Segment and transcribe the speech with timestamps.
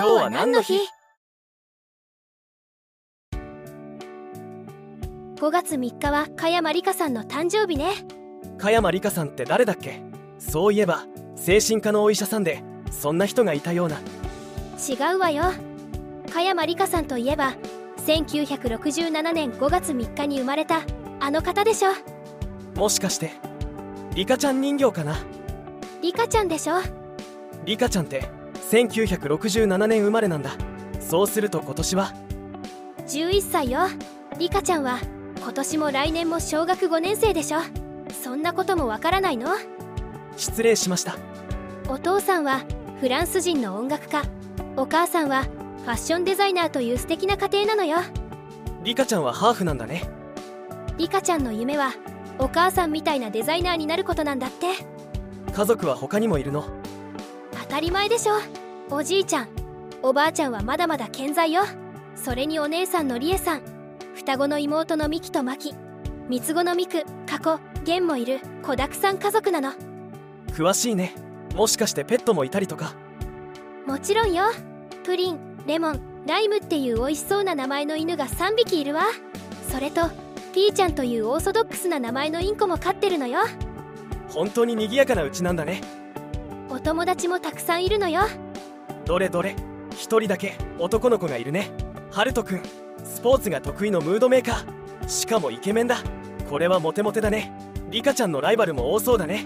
[0.00, 0.78] 今日は何の日
[5.36, 7.92] ?5 月3日は加山里香さんの誕生日ね。
[8.56, 10.00] 加山里香さんって誰だっけ？
[10.38, 11.04] そういえば
[11.36, 13.98] 精神科のお医者さんでそんな人がいたような。
[13.98, 15.42] 違うわよ。
[16.32, 17.52] 加山里香さんといえば
[18.06, 20.80] 1967年5月3日に生まれた
[21.20, 21.90] あの方でしょ。
[22.74, 23.32] もしかして
[24.14, 25.18] リカちゃん人形かな？
[26.00, 26.76] リカちゃんでしょ。
[27.66, 28.39] リカちゃんって
[28.70, 30.52] 1967年生まれなんだ。
[31.00, 32.12] そうすると今年は
[33.08, 33.80] ？11歳よ。
[34.38, 35.00] リカちゃんは
[35.42, 37.58] 今年も来年も小学5年生でしょ。
[38.22, 39.48] そんなこともわからないの？
[40.36, 41.16] 失礼しました。
[41.88, 42.62] お父さんは
[43.00, 44.22] フランス人の音楽家。
[44.76, 47.98] お母さんはファッションデザイナーという素敵な家庭なのよ。
[48.84, 50.08] リカちゃんはハーフなんだね。
[50.96, 51.92] リカちゃんの夢は
[52.38, 54.66] お母さんみたいなデザイナーになることなんだって。
[55.52, 56.64] 家族は他にもいるの？
[57.62, 58.34] 当たり前でしょ
[58.92, 59.48] おじいちゃん
[60.02, 61.62] おばあちゃんはまだまだ健在よ。
[62.16, 63.62] それにお姉さんのりえさん
[64.14, 65.74] 双子の妹のミキとマキ
[66.28, 69.72] 三つ子のミクカコゲンもいる子だくさん家族なの。
[70.48, 71.14] 詳しいね。
[71.54, 72.94] もしかしてペットもいたりとか。
[73.86, 74.44] もちろんよ。
[75.04, 79.04] プリンレモンライムっていう美味しそうな名前の犬が3匹いるわ。
[79.70, 80.08] それと
[80.52, 83.40] ピーちゃんというオーソドックスな名前のインコも飼ってるのよ。
[84.28, 85.80] 本当に賑やかなうちなんだね。
[86.68, 88.22] お友達もたくさんいるのよ
[89.10, 89.56] どれどれ。
[89.90, 90.54] 一人だけ。
[90.78, 91.72] 男の子がいるね。
[92.12, 92.62] ハルトくん。
[93.02, 95.08] スポーツが得意のムードメーカー。
[95.08, 95.96] しかもイケメンだ。
[96.48, 97.52] これはモテモテだね。
[97.90, 99.42] リカちゃんのライバルも多そうだね。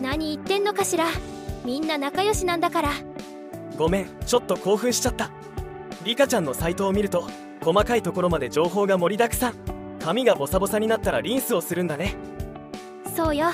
[0.00, 1.06] 何言ってんのかしら。
[1.64, 2.90] みんな仲良しなんだから。
[3.78, 4.08] ごめん。
[4.26, 5.30] ちょっと興奮しちゃった。
[6.04, 7.28] リカちゃんのサイトを見ると
[7.62, 9.54] 細かいところまで情報が盛りだくさん。
[10.00, 12.16] 髪がボサボサになったらリンスをするんだね。
[13.14, 13.50] そうよ。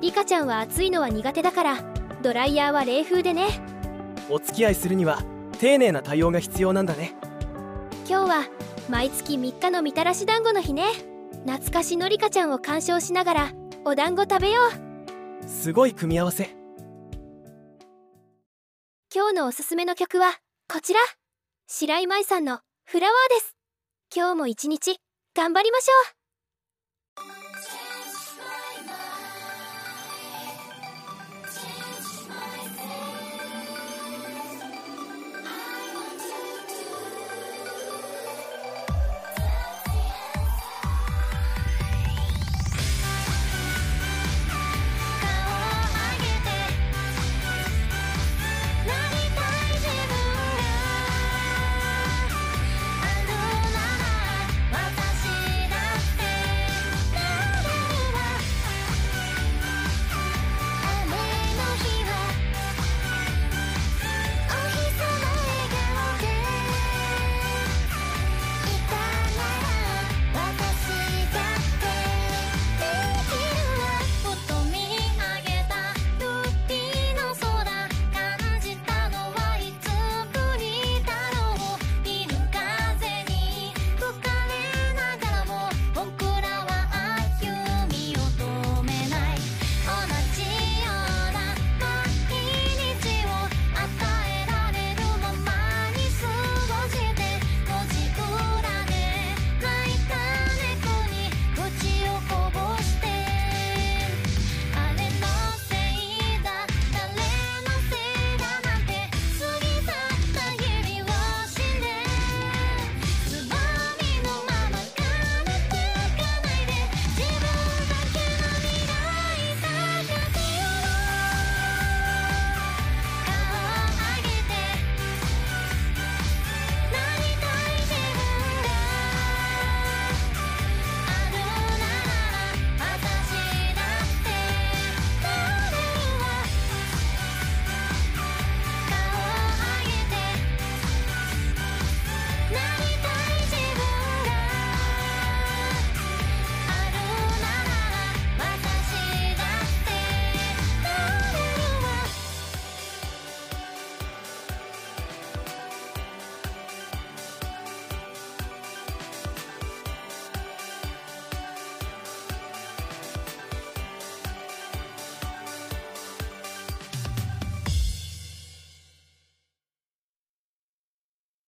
[0.00, 1.76] リカちゃんは暑いのは苦手だから。
[2.22, 3.48] ドライヤーは冷風でね
[4.28, 5.22] お付き合いするには
[5.58, 7.14] 丁寧な対応が必要なんだね。
[8.08, 8.44] 今日は
[8.88, 10.84] 毎月3日のみたらし団子の日ね。
[11.46, 13.52] 懐かしのリカちゃんを鑑賞しながら
[13.84, 14.60] お団子食べよ
[15.44, 15.48] う。
[15.48, 16.50] すごい組み合わせ。
[19.14, 20.38] 今日のおすすめの曲は
[20.68, 21.00] こちら。
[21.66, 23.56] 白井舞さんの「フラワー」です。
[24.14, 24.98] 今日も一日
[25.34, 26.21] 頑張りましょう